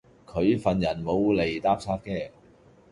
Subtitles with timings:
[0.25, 2.31] 佢份人冇厘搭霎既